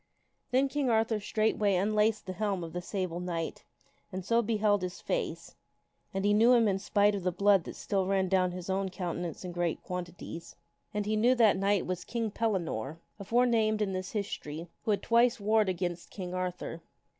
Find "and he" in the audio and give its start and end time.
6.11-6.33, 10.91-11.15